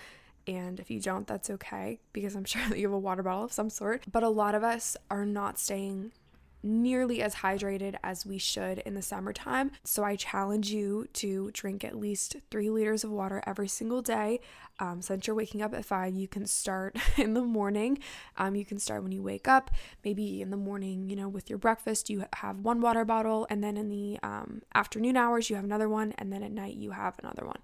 And 0.47 0.81
if 0.81 0.91
you 0.91 1.01
don't, 1.01 1.27
that's 1.27 1.51
okay 1.51 2.01
because 2.13 2.35
I'm 2.35 2.45
sure 2.47 2.63
that 2.69 2.79
you 2.79 2.87
have 2.87 2.95
a 2.95 2.99
water 2.99 3.23
bottle 3.23 3.45
of 3.45 3.53
some 3.53 3.71
sort. 3.71 4.05
But 4.11 4.23
a 4.23 4.29
lot 4.29 4.55
of 4.55 4.65
us 4.65 4.97
are 5.11 5.27
not 5.27 5.59
staying 5.59 6.13
nearly 6.63 7.23
as 7.23 7.37
hydrated 7.37 7.97
as 8.03 8.27
we 8.27 8.39
should 8.39 8.79
in 8.81 8.95
the 8.95 9.03
summertime. 9.03 9.71
So 9.85 10.05
I 10.05 10.17
challenge 10.17 10.71
you 10.71 11.07
to 11.15 11.51
drink 11.53 11.85
at 11.85 11.99
least 11.99 12.37
three 12.51 12.71
liters 12.71 13.05
of 13.05 13.11
water 13.11 13.43
every 13.47 13.69
single 13.69 14.03
day. 14.03 14.41
Um, 14.79 15.03
since 15.03 15.27
you're 15.27 15.37
waking 15.37 15.63
up 15.63 15.75
at 15.75 15.85
five, 15.85 16.15
you 16.15 16.27
can 16.29 16.47
start 16.47 16.97
in 17.17 17.35
the 17.35 17.43
morning. 17.43 17.99
Um, 18.37 18.55
you 18.55 18.65
can 18.65 18.79
start 18.79 19.03
when 19.03 19.13
you 19.13 19.23
wake 19.23 19.49
up. 19.49 19.71
Maybe 20.05 20.41
in 20.41 20.51
the 20.51 20.57
morning, 20.57 21.09
you 21.11 21.17
know, 21.17 21.29
with 21.29 21.51
your 21.51 21.59
breakfast, 21.59 22.09
you 22.09 22.25
have 22.35 22.61
one 22.61 22.81
water 22.81 23.05
bottle, 23.05 23.47
and 23.51 23.63
then 23.63 23.77
in 23.77 23.89
the 23.89 24.19
um, 24.23 24.63
afternoon 24.75 25.17
hours, 25.17 25.51
you 25.51 25.57
have 25.57 25.65
another 25.65 25.89
one, 25.89 26.13
and 26.19 26.33
then 26.33 26.43
at 26.43 26.53
night, 26.53 26.77
you 26.77 26.93
have 26.93 27.19
another 27.19 27.45
one 27.45 27.59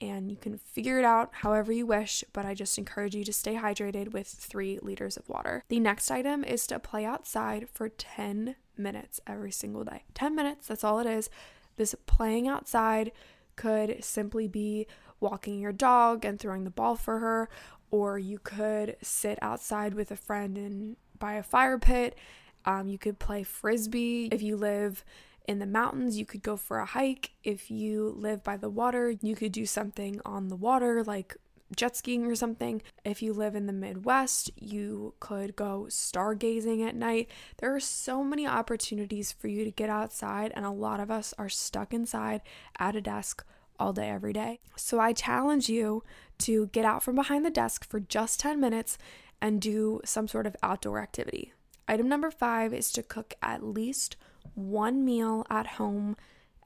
and 0.00 0.30
you 0.30 0.36
can 0.36 0.58
figure 0.58 0.98
it 0.98 1.04
out 1.04 1.30
however 1.32 1.72
you 1.72 1.86
wish, 1.86 2.24
but 2.32 2.44
I 2.44 2.54
just 2.54 2.78
encourage 2.78 3.14
you 3.14 3.24
to 3.24 3.32
stay 3.32 3.54
hydrated 3.54 4.12
with 4.12 4.26
three 4.26 4.78
liters 4.82 5.16
of 5.16 5.28
water. 5.28 5.64
The 5.68 5.80
next 5.80 6.10
item 6.10 6.44
is 6.44 6.66
to 6.68 6.78
play 6.78 7.04
outside 7.04 7.68
for 7.68 7.88
10 7.88 8.56
minutes 8.76 9.20
every 9.26 9.52
single 9.52 9.84
day. 9.84 10.04
10 10.14 10.34
minutes, 10.34 10.66
that's 10.66 10.84
all 10.84 10.98
it 10.98 11.06
is. 11.06 11.30
This 11.76 11.94
playing 12.06 12.48
outside 12.48 13.12
could 13.56 14.02
simply 14.02 14.48
be 14.48 14.86
walking 15.20 15.60
your 15.60 15.72
dog 15.72 16.24
and 16.24 16.38
throwing 16.38 16.64
the 16.64 16.70
ball 16.70 16.96
for 16.96 17.20
her, 17.20 17.48
or 17.90 18.18
you 18.18 18.38
could 18.38 18.96
sit 19.00 19.38
outside 19.40 19.94
with 19.94 20.10
a 20.10 20.16
friend 20.16 20.58
and 20.58 20.96
by 21.18 21.34
a 21.34 21.42
fire 21.42 21.78
pit. 21.78 22.16
Um, 22.64 22.88
you 22.88 22.98
could 22.98 23.18
play 23.18 23.42
frisbee 23.42 24.28
if 24.32 24.42
you 24.42 24.56
live 24.56 25.04
in 25.46 25.58
the 25.58 25.66
mountains, 25.66 26.18
you 26.18 26.24
could 26.24 26.42
go 26.42 26.56
for 26.56 26.78
a 26.78 26.86
hike. 26.86 27.32
If 27.42 27.70
you 27.70 28.14
live 28.16 28.42
by 28.42 28.56
the 28.56 28.70
water, 28.70 29.14
you 29.20 29.36
could 29.36 29.52
do 29.52 29.66
something 29.66 30.20
on 30.24 30.48
the 30.48 30.56
water, 30.56 31.04
like 31.04 31.36
jet 31.76 31.96
skiing 31.96 32.26
or 32.26 32.34
something. 32.34 32.82
If 33.04 33.22
you 33.22 33.32
live 33.32 33.54
in 33.54 33.66
the 33.66 33.72
Midwest, 33.72 34.50
you 34.56 35.14
could 35.20 35.56
go 35.56 35.86
stargazing 35.88 36.86
at 36.86 36.96
night. 36.96 37.30
There 37.58 37.74
are 37.74 37.80
so 37.80 38.24
many 38.24 38.46
opportunities 38.46 39.32
for 39.32 39.48
you 39.48 39.64
to 39.64 39.70
get 39.70 39.90
outside, 39.90 40.52
and 40.54 40.64
a 40.64 40.70
lot 40.70 41.00
of 41.00 41.10
us 41.10 41.34
are 41.38 41.48
stuck 41.48 41.92
inside 41.92 42.40
at 42.78 42.96
a 42.96 43.00
desk 43.00 43.44
all 43.78 43.92
day, 43.92 44.08
every 44.08 44.32
day. 44.32 44.60
So 44.76 45.00
I 45.00 45.12
challenge 45.12 45.68
you 45.68 46.04
to 46.38 46.66
get 46.68 46.84
out 46.84 47.02
from 47.02 47.16
behind 47.16 47.44
the 47.44 47.50
desk 47.50 47.88
for 47.88 48.00
just 48.00 48.40
10 48.40 48.60
minutes 48.60 48.98
and 49.40 49.60
do 49.60 50.00
some 50.04 50.28
sort 50.28 50.46
of 50.46 50.56
outdoor 50.62 51.00
activity. 51.00 51.52
Item 51.86 52.08
number 52.08 52.30
five 52.30 52.72
is 52.72 52.90
to 52.92 53.02
cook 53.02 53.34
at 53.42 53.62
least 53.62 54.16
one 54.54 55.04
meal 55.04 55.46
at 55.50 55.66
home 55.66 56.16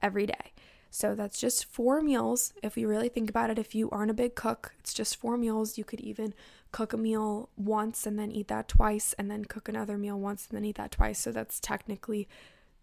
every 0.01 0.25
day. 0.25 0.53
So 0.91 1.13
that's 1.13 1.39
just 1.39 1.65
four 1.65 2.01
meals. 2.01 2.53
If 2.63 2.77
you 2.77 2.87
really 2.87 3.09
think 3.09 3.29
about 3.29 3.49
it, 3.49 3.59
if 3.59 3.75
you 3.75 3.89
aren't 3.91 4.11
a 4.11 4.15
big 4.15 4.35
cook, 4.35 4.73
it's 4.79 4.93
just 4.93 5.17
four 5.17 5.37
meals. 5.37 5.77
You 5.77 5.83
could 5.83 6.01
even 6.01 6.33
cook 6.71 6.93
a 6.93 6.97
meal 6.97 7.49
once 7.57 8.05
and 8.05 8.17
then 8.17 8.31
eat 8.31 8.47
that 8.47 8.67
twice, 8.67 9.13
and 9.13 9.29
then 9.29 9.45
cook 9.45 9.69
another 9.69 9.97
meal 9.97 10.19
once 10.19 10.47
and 10.47 10.57
then 10.57 10.65
eat 10.65 10.77
that 10.77 10.91
twice. 10.91 11.19
So 11.19 11.31
that's 11.31 11.59
technically 11.59 12.27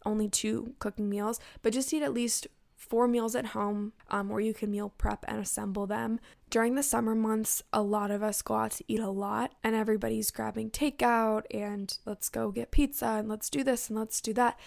only 0.05 0.29
two 0.29 0.75
cooking 0.79 1.09
meals, 1.09 1.41
but 1.63 1.73
just 1.73 1.93
eat 1.93 2.03
at 2.03 2.15
least 2.15 2.47
four 2.77 3.09
meals 3.09 3.35
at 3.35 3.47
home 3.47 3.93
um, 4.11 4.29
where 4.29 4.41
you 4.41 4.55
can 4.55 4.71
meal 4.71 4.93
prep 4.97 5.25
and 5.27 5.39
assemble 5.39 5.87
them. 5.87 6.21
During 6.51 6.77
the 6.77 6.83
summer 6.83 7.15
months, 7.15 7.63
a 7.73 7.83
lot 7.83 8.13
of 8.13 8.23
us 8.23 8.43
go 8.43 8.55
out 8.55 8.73
to 8.73 8.85
eat 8.87 9.01
a 9.01 9.11
lot, 9.11 9.55
and 9.65 9.75
everybody's 9.75 10.31
grabbing 10.31 10.71
takeout 10.71 11.43
and 11.51 11.99
let's 12.05 12.29
go 12.29 12.53
get 12.53 12.71
pizza 12.71 13.07
and 13.07 13.29
let's 13.29 13.51
do 13.51 13.65
this 13.65 13.89
and 13.89 13.99
let's 13.99 14.21
do 14.21 14.33
that 14.35 14.59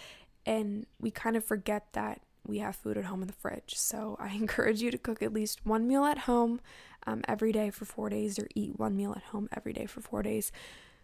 and 0.46 0.86
we 1.00 1.10
kind 1.10 1.36
of 1.36 1.44
forget 1.44 1.92
that 1.92 2.20
we 2.46 2.58
have 2.58 2.76
food 2.76 2.96
at 2.96 3.04
home 3.04 3.22
in 3.22 3.26
the 3.26 3.32
fridge. 3.34 3.74
So 3.76 4.16
I 4.18 4.28
encourage 4.34 4.82
you 4.82 4.90
to 4.90 4.98
cook 4.98 5.22
at 5.22 5.32
least 5.32 5.64
one 5.64 5.86
meal 5.86 6.04
at 6.04 6.18
home 6.18 6.60
um, 7.06 7.22
every 7.26 7.52
day 7.52 7.70
for 7.70 7.84
four 7.84 8.10
days, 8.10 8.38
or 8.38 8.48
eat 8.54 8.78
one 8.78 8.96
meal 8.96 9.12
at 9.16 9.24
home 9.24 9.48
every 9.56 9.72
day 9.72 9.86
for 9.86 10.00
four 10.00 10.22
days. 10.22 10.52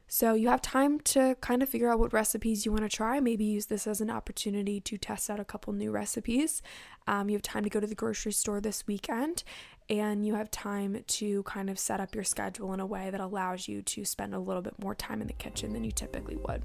So 0.08 0.34
you 0.34 0.48
have 0.48 0.62
time 0.62 1.00
to 1.00 1.36
kind 1.40 1.64
of 1.64 1.68
figure 1.68 1.90
out 1.90 1.98
what 1.98 2.12
recipes 2.12 2.64
you 2.64 2.70
want 2.70 2.84
to 2.84 2.88
try. 2.88 3.18
Maybe 3.18 3.44
use 3.44 3.66
this 3.66 3.88
as 3.88 4.00
an 4.00 4.08
opportunity 4.08 4.80
to 4.80 4.96
test 4.96 5.28
out 5.28 5.40
a 5.40 5.44
couple 5.44 5.72
new 5.72 5.90
recipes. 5.90 6.62
Um, 7.08 7.28
you 7.28 7.34
have 7.34 7.42
time 7.42 7.64
to 7.64 7.70
go 7.70 7.80
to 7.80 7.88
the 7.88 7.94
grocery 7.96 8.32
store 8.32 8.60
this 8.60 8.86
weekend, 8.86 9.42
and 9.88 10.24
you 10.24 10.36
have 10.36 10.50
time 10.50 11.02
to 11.06 11.42
kind 11.42 11.68
of 11.68 11.78
set 11.78 11.98
up 11.98 12.14
your 12.14 12.24
schedule 12.24 12.72
in 12.72 12.78
a 12.78 12.86
way 12.86 13.10
that 13.10 13.20
allows 13.20 13.66
you 13.66 13.82
to 13.82 14.04
spend 14.04 14.32
a 14.32 14.38
little 14.38 14.62
bit 14.62 14.78
more 14.78 14.94
time 14.94 15.20
in 15.20 15.26
the 15.26 15.32
kitchen 15.32 15.72
than 15.72 15.82
you 15.82 15.90
typically 15.90 16.36
would. 16.36 16.62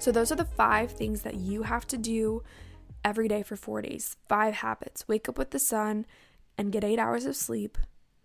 So, 0.00 0.10
those 0.10 0.32
are 0.32 0.36
the 0.36 0.46
five 0.46 0.92
things 0.92 1.20
that 1.22 1.34
you 1.34 1.64
have 1.64 1.86
to 1.88 1.98
do 1.98 2.42
every 3.04 3.28
day 3.28 3.42
for 3.42 3.54
four 3.54 3.82
days. 3.82 4.16
Five 4.30 4.54
habits. 4.54 5.06
Wake 5.06 5.28
up 5.28 5.36
with 5.36 5.50
the 5.50 5.58
sun 5.58 6.06
and 6.56 6.72
get 6.72 6.84
eight 6.84 6.98
hours 6.98 7.26
of 7.26 7.36
sleep, 7.36 7.76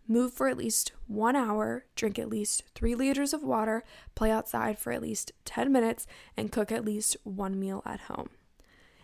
move 0.07 0.33
for 0.33 0.47
at 0.47 0.57
least 0.57 0.93
one 1.07 1.35
hour, 1.35 1.85
drink 1.95 2.17
at 2.17 2.29
least 2.29 2.63
three 2.75 2.95
liters 2.95 3.33
of 3.33 3.43
water, 3.43 3.83
play 4.15 4.31
outside 4.31 4.79
for 4.79 4.93
at 4.93 5.01
least 5.01 5.33
10 5.43 5.69
minutes, 5.69 6.07
and 6.37 6.49
cook 6.49 6.71
at 6.71 6.85
least 6.85 7.17
one 7.25 7.59
meal 7.59 7.83
at 7.85 7.99
home. 8.01 8.29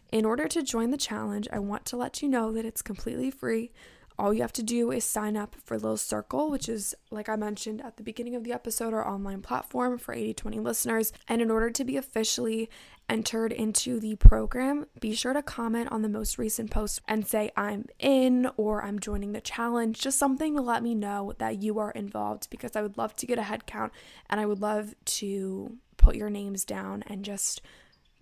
In 0.09 0.23
order 0.23 0.47
to 0.47 0.63
join 0.63 0.91
the 0.91 0.97
challenge, 0.97 1.49
I 1.51 1.59
want 1.59 1.85
to 1.87 1.97
let 1.97 2.21
you 2.21 2.29
know 2.29 2.53
that 2.53 2.65
it's 2.65 2.81
completely 2.81 3.31
free 3.31 3.73
all 4.21 4.31
you 4.31 4.41
have 4.41 4.53
to 4.53 4.63
do 4.63 4.91
is 4.91 5.03
sign 5.03 5.35
up 5.35 5.55
for 5.65 5.79
Lil 5.79 5.97
Circle, 5.97 6.51
which 6.51 6.69
is, 6.69 6.93
like 7.09 7.27
I 7.27 7.35
mentioned 7.35 7.81
at 7.81 7.97
the 7.97 8.03
beginning 8.03 8.35
of 8.35 8.43
the 8.43 8.53
episode, 8.53 8.93
our 8.93 9.07
online 9.07 9.41
platform 9.41 9.97
for 9.97 10.13
8020 10.13 10.59
listeners. 10.59 11.11
And 11.27 11.41
in 11.41 11.49
order 11.49 11.71
to 11.71 11.83
be 11.83 11.97
officially 11.97 12.69
entered 13.09 13.51
into 13.51 13.99
the 13.99 14.15
program, 14.17 14.85
be 14.99 15.15
sure 15.15 15.33
to 15.33 15.41
comment 15.41 15.91
on 15.91 16.03
the 16.03 16.07
most 16.07 16.37
recent 16.37 16.69
post 16.69 17.01
and 17.07 17.27
say, 17.27 17.51
I'm 17.57 17.87
in 17.97 18.47
or 18.57 18.83
I'm 18.83 18.99
joining 18.99 19.31
the 19.31 19.41
challenge. 19.41 19.99
Just 19.99 20.19
something 20.19 20.55
to 20.55 20.61
let 20.61 20.83
me 20.83 20.93
know 20.93 21.33
that 21.39 21.59
you 21.59 21.79
are 21.79 21.91
involved 21.91 22.47
because 22.51 22.75
I 22.75 22.83
would 22.83 22.99
love 22.99 23.15
to 23.15 23.25
get 23.25 23.39
a 23.39 23.43
head 23.43 23.65
count 23.65 23.91
and 24.29 24.39
I 24.39 24.45
would 24.45 24.61
love 24.61 24.93
to 25.05 25.77
put 25.97 26.15
your 26.15 26.29
names 26.29 26.63
down 26.63 27.03
and 27.07 27.25
just 27.25 27.61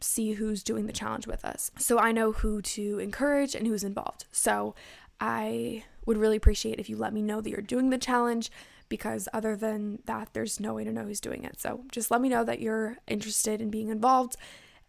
see 0.02 0.32
who's 0.32 0.64
doing 0.64 0.88
the 0.88 0.94
challenge 0.94 1.28
with 1.28 1.44
us. 1.44 1.72
So 1.78 2.00
I 2.00 2.14
know 2.14 2.32
who 2.32 2.62
to 2.62 3.00
encourage 3.00 3.54
and 3.54 3.68
who's 3.68 3.84
involved. 3.84 4.24
So 4.32 4.76
I 5.20 5.84
would 6.06 6.18
really 6.18 6.38
appreciate 6.38 6.80
if 6.80 6.90
you 6.90 6.98
let 6.98 7.14
me 7.14 7.22
know 7.22 7.42
that 7.42 7.50
you're 7.50 7.62
doing 7.62 7.90
the 7.90 7.98
challenge 7.98 8.52
because 8.90 9.30
other 9.34 9.56
than 9.56 10.00
that, 10.06 10.30
there's 10.34 10.60
no 10.60 10.74
way 10.74 10.84
to 10.84 10.92
know 10.92 11.06
who's 11.06 11.22
doing 11.22 11.44
it. 11.44 11.60
So 11.60 11.84
just 11.92 12.10
let 12.10 12.22
me 12.22 12.30
know 12.30 12.44
that 12.44 12.60
you're 12.60 12.98
interested 13.08 13.62
in 13.62 13.70
being 13.70 13.90
involved. 13.90 14.36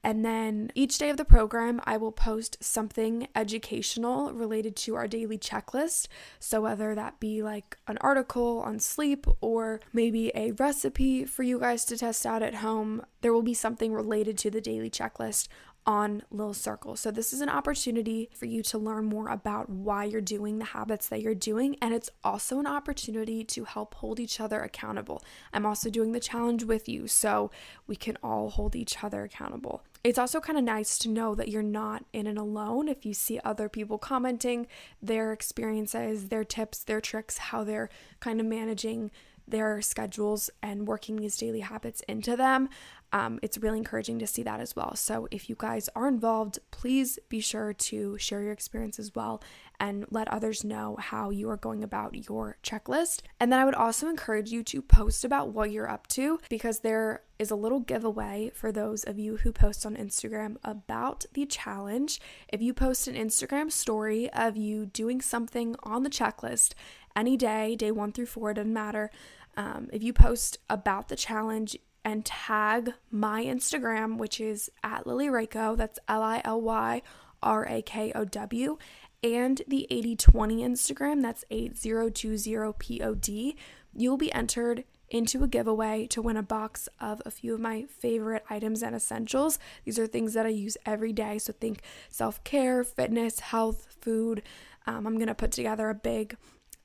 And 0.02 0.24
then 0.24 0.72
each 0.74 0.96
day 0.96 1.10
of 1.10 1.18
the 1.18 1.26
program, 1.26 1.80
I 1.84 1.98
will 1.98 2.12
post 2.12 2.56
something 2.64 3.28
educational 3.36 4.32
related 4.32 4.74
to 4.76 4.94
our 4.94 5.06
daily 5.06 5.36
checklist. 5.36 6.08
So, 6.38 6.62
whether 6.62 6.94
that 6.94 7.20
be 7.20 7.42
like 7.42 7.76
an 7.86 7.98
article 8.00 8.60
on 8.60 8.78
sleep 8.78 9.26
or 9.42 9.78
maybe 9.92 10.32
a 10.34 10.52
recipe 10.52 11.26
for 11.26 11.42
you 11.42 11.58
guys 11.58 11.84
to 11.84 11.98
test 11.98 12.24
out 12.24 12.42
at 12.42 12.56
home, 12.56 13.04
there 13.20 13.34
will 13.34 13.42
be 13.42 13.52
something 13.52 13.92
related 13.92 14.38
to 14.38 14.50
the 14.50 14.62
daily 14.62 14.88
checklist 14.88 15.48
on 15.86 16.22
Lil 16.30 16.54
Circle. 16.54 16.96
So, 16.96 17.10
this 17.10 17.32
is 17.32 17.40
an 17.40 17.48
opportunity 17.48 18.30
for 18.34 18.46
you 18.46 18.62
to 18.64 18.78
learn 18.78 19.06
more 19.06 19.28
about 19.28 19.68
why 19.68 20.04
you're 20.04 20.20
doing 20.20 20.58
the 20.58 20.66
habits 20.66 21.08
that 21.08 21.22
you're 21.22 21.34
doing. 21.34 21.76
And 21.80 21.94
it's 21.94 22.10
also 22.22 22.58
an 22.58 22.66
opportunity 22.66 23.44
to 23.44 23.64
help 23.64 23.94
hold 23.94 24.20
each 24.20 24.40
other 24.40 24.60
accountable. 24.60 25.22
I'm 25.52 25.66
also 25.66 25.90
doing 25.90 26.12
the 26.12 26.20
challenge 26.20 26.64
with 26.64 26.88
you 26.88 27.06
so 27.06 27.50
we 27.86 27.96
can 27.96 28.16
all 28.22 28.50
hold 28.50 28.76
each 28.76 29.02
other 29.02 29.22
accountable. 29.24 29.82
it's 30.02 30.18
also 30.18 30.40
kind 30.40 30.56
of 30.56 30.64
nice 30.64 30.96
to 30.98 31.08
know 31.08 31.34
that 31.34 31.48
you're 31.48 31.62
not 31.62 32.04
in 32.12 32.26
it 32.26 32.38
alone 32.38 32.88
if 32.88 33.04
you 33.04 33.12
see 33.12 33.38
other 33.44 33.68
people 33.68 33.98
commenting 33.98 34.66
their 35.02 35.32
experiences, 35.32 36.28
their 36.28 36.44
tips, 36.44 36.82
their 36.84 37.00
tricks, 37.00 37.36
how 37.36 37.62
they're 37.64 37.90
kind 38.18 38.40
of 38.40 38.46
managing 38.46 39.10
their 39.50 39.82
schedules 39.82 40.50
and 40.62 40.86
working 40.86 41.16
these 41.16 41.36
daily 41.36 41.60
habits 41.60 42.00
into 42.08 42.36
them. 42.36 42.68
Um, 43.12 43.38
it's 43.42 43.58
really 43.58 43.78
encouraging 43.78 44.18
to 44.20 44.26
see 44.26 44.42
that 44.44 44.60
as 44.60 44.76
well. 44.76 44.94
So, 44.94 45.26
if 45.30 45.48
you 45.48 45.56
guys 45.58 45.88
are 45.96 46.08
involved, 46.08 46.58
please 46.70 47.18
be 47.28 47.40
sure 47.40 47.72
to 47.72 48.16
share 48.18 48.42
your 48.42 48.52
experience 48.52 48.98
as 48.98 49.14
well 49.14 49.42
and 49.80 50.04
let 50.10 50.28
others 50.28 50.62
know 50.62 50.96
how 51.00 51.30
you 51.30 51.48
are 51.48 51.56
going 51.56 51.82
about 51.82 52.28
your 52.28 52.58
checklist. 52.62 53.22
And 53.40 53.50
then 53.50 53.58
I 53.58 53.64
would 53.64 53.74
also 53.74 54.08
encourage 54.08 54.50
you 54.50 54.62
to 54.64 54.82
post 54.82 55.24
about 55.24 55.48
what 55.48 55.70
you're 55.70 55.90
up 55.90 56.06
to 56.08 56.38
because 56.50 56.80
there 56.80 57.22
is 57.38 57.50
a 57.50 57.56
little 57.56 57.80
giveaway 57.80 58.50
for 58.54 58.70
those 58.70 59.02
of 59.04 59.18
you 59.18 59.38
who 59.38 59.52
post 59.52 59.86
on 59.86 59.96
Instagram 59.96 60.56
about 60.62 61.24
the 61.32 61.46
challenge. 61.46 62.20
If 62.48 62.60
you 62.60 62.74
post 62.74 63.08
an 63.08 63.14
Instagram 63.14 63.72
story 63.72 64.30
of 64.32 64.56
you 64.56 64.84
doing 64.84 65.22
something 65.22 65.74
on 65.82 66.02
the 66.02 66.10
checklist 66.10 66.74
any 67.16 67.36
day, 67.36 67.74
day 67.74 67.90
one 67.90 68.12
through 68.12 68.26
four, 68.26 68.52
doesn't 68.52 68.72
matter. 68.72 69.10
Um, 69.56 69.88
if 69.92 70.02
you 70.02 70.12
post 70.12 70.58
about 70.68 71.08
the 71.08 71.16
challenge, 71.16 71.76
and 72.04 72.24
tag 72.24 72.94
my 73.10 73.44
Instagram, 73.44 74.16
which 74.16 74.40
is 74.40 74.70
at 74.82 75.06
Lily 75.06 75.28
Rakow, 75.28 75.76
that's 75.76 75.98
L 76.08 76.22
I 76.22 76.40
L 76.44 76.60
Y 76.60 77.02
R 77.42 77.66
A 77.66 77.82
K 77.82 78.12
O 78.14 78.24
W, 78.24 78.78
and 79.22 79.62
the 79.68 79.86
8020 79.90 80.62
Instagram, 80.62 81.22
that's 81.22 81.44
8020POD, 81.50 83.54
you'll 83.94 84.16
be 84.16 84.32
entered 84.32 84.84
into 85.10 85.42
a 85.42 85.48
giveaway 85.48 86.06
to 86.06 86.22
win 86.22 86.36
a 86.36 86.42
box 86.42 86.88
of 87.00 87.20
a 87.26 87.30
few 87.30 87.54
of 87.54 87.60
my 87.60 87.84
favorite 87.84 88.44
items 88.48 88.82
and 88.82 88.94
essentials. 88.94 89.58
These 89.84 89.98
are 89.98 90.06
things 90.06 90.34
that 90.34 90.46
I 90.46 90.50
use 90.50 90.76
every 90.86 91.12
day. 91.12 91.38
So 91.38 91.52
think 91.52 91.82
self 92.08 92.42
care, 92.44 92.84
fitness, 92.84 93.40
health, 93.40 93.88
food. 94.00 94.42
Um, 94.86 95.06
I'm 95.06 95.16
going 95.16 95.26
to 95.26 95.34
put 95.34 95.52
together 95.52 95.90
a 95.90 95.94
big 95.94 96.36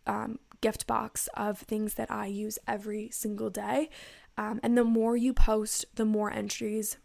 um, 0.08 0.40
gift 0.62 0.88
box 0.88 1.28
of 1.36 1.60
things 1.60 1.96
that 1.96 2.12
I 2.12 2.28
use 2.28 2.60
every 2.68 3.10
single 3.12 3.50
day. 3.50 3.90
Um, 4.38 4.60
and 4.64 4.78
the 4.78 4.84
more 4.84 5.16
you 5.16 5.34
post, 5.34 5.86
the 5.96 6.06
more 6.06 6.32
entries 6.32 6.98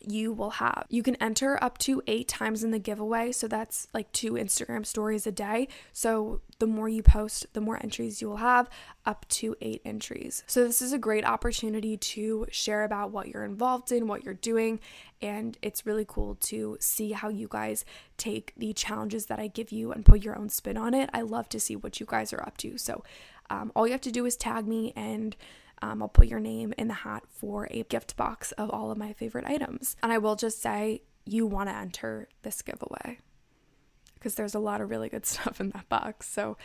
you 0.00 0.32
will 0.32 0.50
have. 0.50 0.86
You 0.88 1.02
can 1.02 1.16
enter 1.16 1.62
up 1.62 1.78
to 1.78 2.02
eight 2.06 2.28
times 2.28 2.62
in 2.62 2.70
the 2.70 2.78
giveaway. 2.78 3.32
So 3.32 3.48
that's 3.48 3.88
like 3.92 4.10
two 4.12 4.32
Instagram 4.32 4.86
stories 4.86 5.26
a 5.26 5.32
day. 5.32 5.68
So 5.92 6.40
the 6.58 6.66
more 6.66 6.88
you 6.88 7.02
post, 7.02 7.46
the 7.52 7.60
more 7.60 7.78
entries 7.82 8.20
you 8.20 8.28
will 8.28 8.36
have, 8.38 8.68
up 9.04 9.26
to 9.28 9.56
eight 9.60 9.82
entries. 9.84 10.42
So 10.46 10.64
this 10.64 10.80
is 10.80 10.92
a 10.92 10.98
great 10.98 11.24
opportunity 11.24 11.96
to 11.96 12.46
share 12.50 12.84
about 12.84 13.10
what 13.10 13.28
you're 13.28 13.44
involved 13.44 13.92
in, 13.92 14.06
what 14.06 14.24
you're 14.24 14.34
doing. 14.34 14.80
And 15.20 15.56
it's 15.62 15.86
really 15.86 16.04
cool 16.06 16.36
to 16.42 16.76
see 16.80 17.12
how 17.12 17.28
you 17.28 17.48
guys 17.50 17.84
take 18.16 18.52
the 18.56 18.72
challenges 18.72 19.26
that 19.26 19.38
I 19.38 19.48
give 19.48 19.72
you 19.72 19.92
and 19.92 20.04
put 20.04 20.22
your 20.22 20.38
own 20.38 20.48
spin 20.48 20.76
on 20.76 20.94
it. 20.94 21.10
I 21.12 21.22
love 21.22 21.48
to 21.50 21.60
see 21.60 21.76
what 21.76 22.00
you 22.00 22.06
guys 22.06 22.32
are 22.32 22.42
up 22.42 22.56
to. 22.58 22.78
So 22.78 23.02
um, 23.50 23.70
all 23.74 23.86
you 23.86 23.92
have 23.92 24.00
to 24.02 24.12
do 24.12 24.26
is 24.26 24.36
tag 24.36 24.66
me 24.66 24.92
and 24.96 25.36
um, 25.82 26.02
I'll 26.02 26.08
put 26.08 26.28
your 26.28 26.40
name 26.40 26.72
in 26.78 26.88
the 26.88 26.94
hat 26.94 27.24
for 27.28 27.68
a 27.70 27.82
gift 27.84 28.16
box 28.16 28.52
of 28.52 28.70
all 28.70 28.90
of 28.90 28.98
my 28.98 29.12
favorite 29.12 29.44
items. 29.46 29.96
And 30.02 30.12
I 30.12 30.18
will 30.18 30.36
just 30.36 30.60
say, 30.62 31.02
you 31.24 31.46
want 31.46 31.68
to 31.68 31.74
enter 31.74 32.28
this 32.42 32.62
giveaway 32.62 33.18
because 34.14 34.36
there's 34.36 34.54
a 34.54 34.60
lot 34.60 34.80
of 34.80 34.90
really 34.90 35.08
good 35.08 35.26
stuff 35.26 35.60
in 35.60 35.70
that 35.70 35.88
box. 35.88 36.28
So 36.28 36.56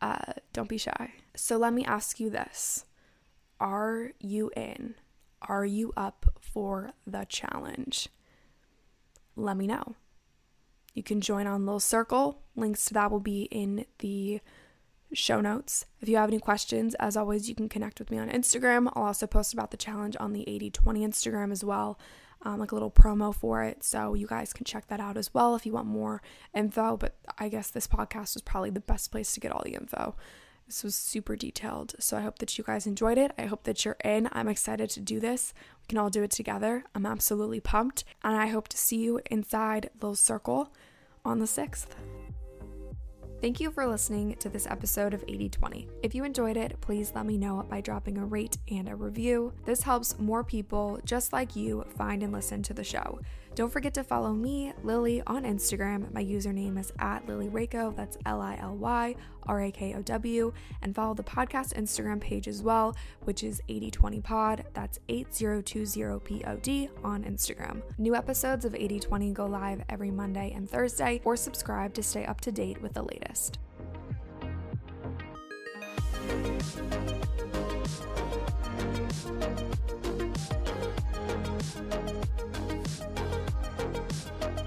uh, 0.00 0.32
don't 0.52 0.68
be 0.68 0.78
shy. 0.78 1.14
So 1.34 1.56
let 1.56 1.72
me 1.72 1.84
ask 1.84 2.18
you 2.20 2.30
this 2.30 2.84
Are 3.60 4.12
you 4.20 4.50
in? 4.56 4.94
Are 5.42 5.66
you 5.66 5.92
up 5.96 6.26
for 6.40 6.90
the 7.06 7.26
challenge? 7.28 8.08
Let 9.36 9.56
me 9.56 9.66
know. 9.66 9.94
You 10.94 11.02
can 11.02 11.20
join 11.20 11.46
on 11.46 11.66
Lil 11.66 11.78
Circle. 11.78 12.40
Links 12.56 12.86
to 12.86 12.94
that 12.94 13.10
will 13.10 13.20
be 13.20 13.42
in 13.44 13.84
the 13.98 14.40
show 15.12 15.40
notes. 15.40 15.86
If 16.00 16.08
you 16.08 16.16
have 16.16 16.28
any 16.28 16.38
questions, 16.38 16.94
as 16.96 17.16
always, 17.16 17.48
you 17.48 17.54
can 17.54 17.68
connect 17.68 17.98
with 17.98 18.10
me 18.10 18.18
on 18.18 18.28
Instagram. 18.28 18.90
I'll 18.94 19.04
also 19.04 19.26
post 19.26 19.52
about 19.52 19.70
the 19.70 19.76
challenge 19.76 20.16
on 20.18 20.32
the 20.32 20.48
80 20.48 20.70
20 20.70 21.06
Instagram 21.06 21.52
as 21.52 21.64
well, 21.64 21.98
um, 22.42 22.58
like 22.58 22.72
a 22.72 22.74
little 22.74 22.90
promo 22.90 23.34
for 23.34 23.62
it. 23.62 23.84
So 23.84 24.14
you 24.14 24.26
guys 24.26 24.52
can 24.52 24.64
check 24.64 24.88
that 24.88 25.00
out 25.00 25.16
as 25.16 25.32
well 25.32 25.54
if 25.54 25.64
you 25.66 25.72
want 25.72 25.86
more 25.86 26.22
info. 26.54 26.96
But 26.96 27.16
I 27.38 27.48
guess 27.48 27.70
this 27.70 27.86
podcast 27.86 28.34
was 28.34 28.42
probably 28.42 28.70
the 28.70 28.80
best 28.80 29.10
place 29.12 29.32
to 29.34 29.40
get 29.40 29.52
all 29.52 29.62
the 29.64 29.74
info. 29.74 30.16
This 30.66 30.82
was 30.82 30.96
super 30.96 31.36
detailed. 31.36 31.94
So 32.00 32.16
I 32.16 32.22
hope 32.22 32.38
that 32.40 32.58
you 32.58 32.64
guys 32.64 32.86
enjoyed 32.86 33.18
it. 33.18 33.32
I 33.38 33.42
hope 33.42 33.62
that 33.64 33.84
you're 33.84 33.96
in. 34.04 34.28
I'm 34.32 34.48
excited 34.48 34.90
to 34.90 35.00
do 35.00 35.20
this. 35.20 35.54
We 35.80 35.86
can 35.88 35.98
all 35.98 36.10
do 36.10 36.24
it 36.24 36.32
together. 36.32 36.84
I'm 36.94 37.06
absolutely 37.06 37.60
pumped. 37.60 38.04
And 38.24 38.36
I 38.36 38.46
hope 38.48 38.66
to 38.68 38.76
see 38.76 38.98
you 38.98 39.20
inside 39.30 39.90
Lil 40.00 40.16
Circle 40.16 40.72
on 41.24 41.38
the 41.38 41.46
6th. 41.46 41.86
Thank 43.42 43.60
you 43.60 43.70
for 43.70 43.86
listening 43.86 44.34
to 44.36 44.48
this 44.48 44.66
episode 44.66 45.12
of 45.12 45.22
8020. 45.24 45.86
If 46.02 46.14
you 46.14 46.24
enjoyed 46.24 46.56
it, 46.56 46.80
please 46.80 47.12
let 47.14 47.26
me 47.26 47.36
know 47.36 47.66
by 47.68 47.82
dropping 47.82 48.16
a 48.16 48.24
rate 48.24 48.56
and 48.70 48.88
a 48.88 48.96
review. 48.96 49.52
This 49.66 49.82
helps 49.82 50.18
more 50.18 50.42
people 50.42 50.98
just 51.04 51.34
like 51.34 51.54
you 51.54 51.84
find 51.98 52.22
and 52.22 52.32
listen 52.32 52.62
to 52.62 52.72
the 52.72 52.82
show. 52.82 53.20
Don't 53.56 53.72
forget 53.72 53.94
to 53.94 54.04
follow 54.04 54.34
me, 54.34 54.74
Lily, 54.84 55.22
on 55.26 55.44
Instagram. 55.44 56.12
My 56.12 56.22
username 56.22 56.78
is 56.78 56.92
at 56.98 57.26
Lily 57.26 57.48
Rakow, 57.48 57.96
that's 57.96 58.18
L 58.26 58.42
I 58.42 58.58
L 58.60 58.76
Y 58.76 59.14
R 59.46 59.62
A 59.62 59.70
K 59.70 59.94
O 59.94 60.02
W, 60.02 60.52
and 60.82 60.94
follow 60.94 61.14
the 61.14 61.22
podcast 61.22 61.72
Instagram 61.72 62.20
page 62.20 62.48
as 62.48 62.62
well, 62.62 62.94
which 63.24 63.42
is 63.42 63.62
8020pod, 63.70 64.62
that's 64.74 64.98
8020pod 65.08 66.90
on 67.02 67.24
Instagram. 67.24 67.80
New 67.96 68.14
episodes 68.14 68.66
of 68.66 68.74
8020 68.74 69.32
go 69.32 69.46
live 69.46 69.82
every 69.88 70.10
Monday 70.10 70.52
and 70.54 70.68
Thursday, 70.68 71.22
or 71.24 71.34
subscribe 71.34 71.94
to 71.94 72.02
stay 72.02 72.26
up 72.26 72.42
to 72.42 72.52
date 72.52 72.82
with 72.82 72.92
the 72.92 73.04
latest. 73.04 73.58
Thank 76.28 76.60
you. 83.20 83.25
Thank 83.78 83.96
you. 84.58 84.65